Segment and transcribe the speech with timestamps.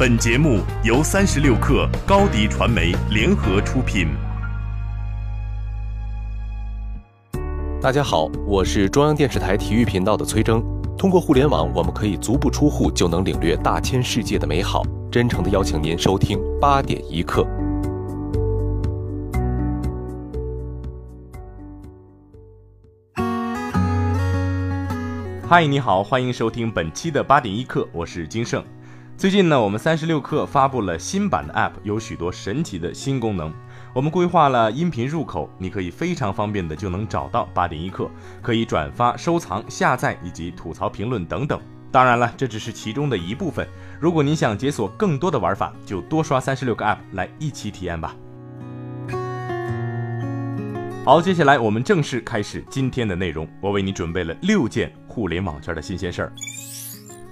[0.00, 4.08] 本节目由三十六克高低传媒联合出品。
[7.82, 10.64] 大家好，我是中央电视台体育频道的崔征。
[10.96, 14.82] 通过互联网，我们可以足不出户就能领略大千世界的美好。
[15.12, 17.46] 真诚的邀请您收听八点一刻。
[25.46, 28.64] 嗨，你好，欢迎收听本期的八点一刻，我是金盛。
[29.20, 33.52] 最近呢，我们三十六氪发布了新版的 App，有许多神奇的新功能。
[33.92, 41.60] 我们规划了音频入口，你可以非常方便的就能找到八点一刻，可以转发、收藏、下载以及吐槽、评论等等。
[41.92, 43.68] 当然了，这只是其中的一部分。
[44.00, 48.16] 如果您想解锁更多的玩法，就多刷三十六个 App 来一起体验吧。
[51.04, 53.46] 好，接下来我们正式开始今天的内容。
[53.60, 56.32] 我为你准备了六件互联网圈的新鲜事儿。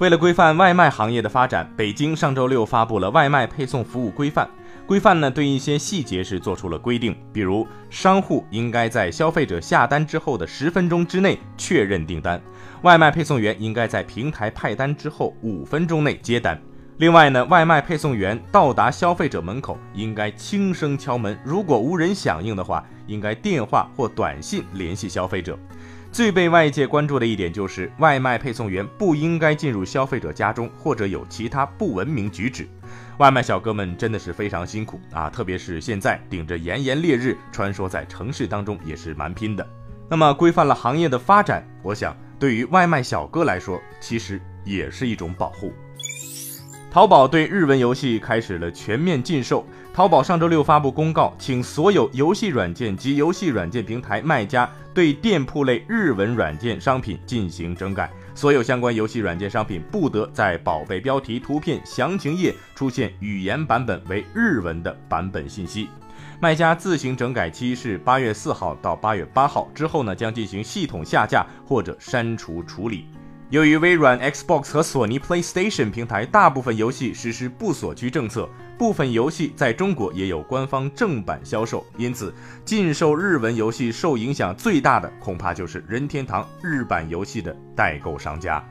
[0.00, 4.48] 为了规范外卖行业的发展，北京上周六发布了外卖配送服务规范。
[4.86, 12.40] 规范呢对一些细节是做出了规定，比如商户应该在消费者下单之后的十分钟之内确认订单，
[12.80, 16.58] 外卖配送员应该在平台派单之后五分钟内接单。
[16.96, 25.58] 另外呢，外卖配送员到达消费者门口应该轻声敲门，如果无人响应的话，应该电话或短信联系消费者。
[26.12, 32.68] 最被外界关注的一点就是，外卖配送员不应该进入消费者家中或者有其他不文明举止。
[33.18, 39.64] 外卖小哥们真的是非常辛苦啊，特别是现在顶着炎炎烈日穿梭在城市当中，也是蛮拼的。
[40.08, 45.72] 那么规范了行业的发展，我想对于外卖小哥来说，其实也是一种保护。
[46.90, 49.64] 淘宝对日文游戏开始了全面禁售。
[49.92, 58.10] 淘宝上周六发布公告，请所有游戏软件及游戏软件平台卖家对店铺类日文软件商品进行整改。
[58.34, 65.88] 所有相关游戏软件商品不得在宝贝标题、图片、详情页出现语言版本为日文的版本信息。
[66.40, 73.06] 卖家自行整改期是八月四号到八月八号，之后呢将进行系统下架或者删除处理。
[73.50, 82.32] 由于微软、Xbox 和索尼 PlayStation 平台大部分游戏实施不锁区政策，部分游戏在中国也有官方正版销售，因此
[82.64, 88.64] 禁售日文游戏受影响最大的恐怕就是任天堂日版游戏的代购商家。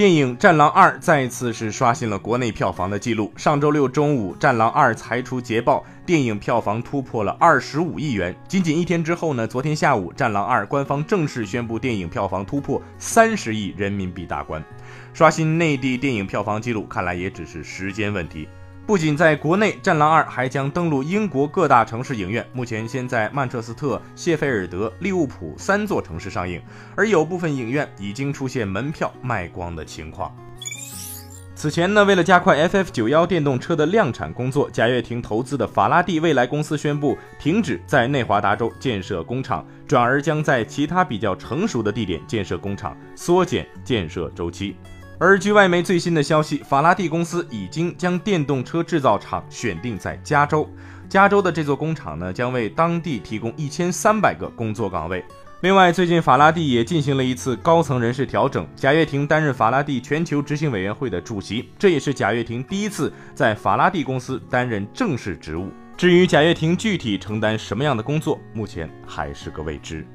[0.00, 3.30] 电影《战狼二》再次是刷新了国内票房的记录。
[3.36, 8.34] 上周六中午，《战狼二》才出捷报，电影票房突破了二十五亿元。
[8.48, 14.64] 仅仅一天之后呢，昨天下午，《战狼二》官方正式宣布电影票房突破三十亿人民币大关，
[15.12, 18.48] 刷新内地电影票房记录，看来也只是时间问题。
[18.86, 22.44] 不仅在国内，《战狼二》还将登陆英国各大城市影院。
[22.52, 26.60] 目前先在曼彻斯特、谢菲尔德、利物浦三座城市上映，
[26.96, 30.34] 而有部分影院已经出现门票卖光的情况。
[31.54, 44.74] 此前呢，为了加快 FF 九幺电动车的量产工作，贾跃亭投资的法拉第未来公司宣布停止在内华达州建设工厂，转而将在其他比较成熟的地点建设工厂，缩减建设周期。
[45.22, 50.66] 而据外媒最新的消息，法拉第公司已经将电动车制造厂选定在加州。
[51.10, 55.22] 加州的这座工厂呢，将为当地提供一千三百个工作岗位。
[55.60, 65.68] 另外，最近法拉第也进行了一次高层人事调整，贾跃亭担任法拉第全球执行委员会的主席，这也是贾跃亭第一次在法拉第公司担任正式职务。
[65.98, 70.06] 至于贾跃亭具体承担什么样的工作，目前还是个未知。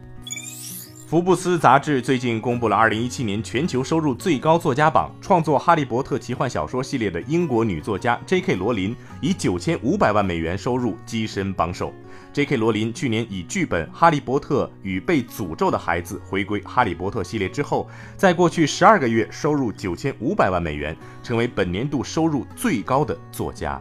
[1.07, 8.55] 福布斯杂志最近公布了2017年全球收入最高作家榜，创作《哈利波特》奇幻小说系列的英国女作家 J.K.
[8.55, 11.93] 罗琳以9500万美元收入跻身榜首。
[12.33, 12.57] J.K.
[12.57, 23.79] 罗琳去年以剧本《哈利波特与被诅咒的孩子》回归《哈利波特》系列之后，在过去十二个月收入9500万美元，成为本年度收入最高的作家。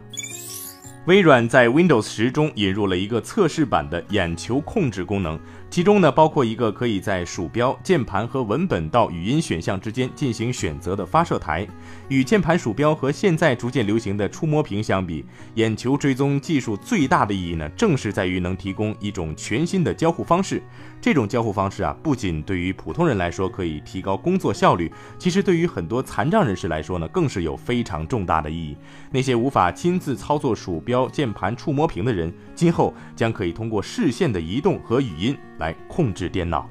[1.05, 5.39] 微软在 Windows 十中引入了一个测试版的眼球控制功能。
[5.69, 11.67] 其中呢，包括一个可以在鼠标、键盘和文本到语音选项之间进行选择的发射台。
[12.07, 15.23] 与键盘、鼠标和现在逐渐流行的触摸屏相比，
[15.55, 20.63] 眼球追踪技术最大的意义呢，正是在于能提供一种全新的交互方式。
[21.01, 28.77] 这种交互方式啊，不仅对于普通人来说可以提高工作效率，其实对于很多残障人士来说呢，更是有非常重大的意义。
[29.11, 35.35] 那些无法亲自操作鼠标、键盘、触摸屏的人，今后将可以通过视线的移动和语音。
[35.57, 36.69] 来控制电脑。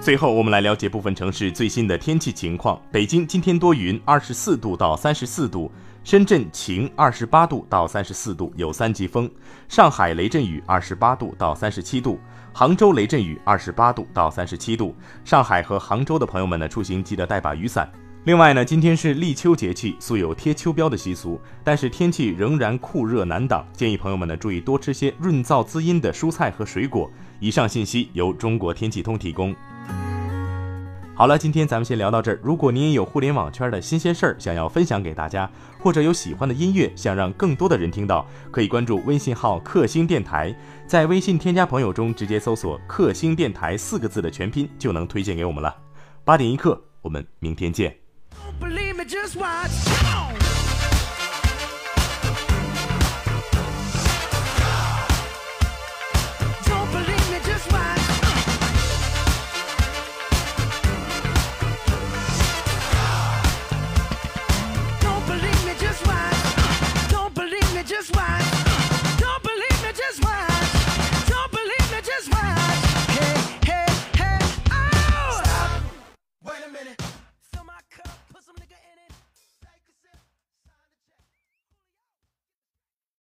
[0.00, 5.70] 最后，我们来了解部分城市最新的天气情况：北京今天多云，二十四度到三十四度；
[6.02, 9.28] 深圳晴，二十八度到三十四度，有三级风；
[9.68, 12.18] 上海雷阵雨，二十八度到三十七度；
[12.52, 14.94] 杭州雷阵雨，二十八度到三十七度。
[15.24, 17.90] 上海和杭州的朋友们呢，出行记得带把雨伞。
[18.28, 27.10] 另外呢，今天是立秋节气，素有贴秋膘的习俗，但是天气仍然酷热难挡，建议朋友们呢注意多吃些润燥滋阴的蔬菜和水果。
[27.40, 29.56] 以上信息由中国天气通提供。
[31.14, 32.38] 好了，今天咱们先聊到这儿。
[32.42, 40.54] 如果您也有互联网圈的新鲜事儿想要分享给大家，或者有喜欢的音乐想让更多的人听到，可以关注微信号“克星电台”，
[40.86, 45.74] 在微信添加朋友中直接搜索“克星电台”四个字的全拼，就能推荐给我们了。
[46.26, 48.07] 八点一刻，我们明天见。
[49.08, 50.27] just watch.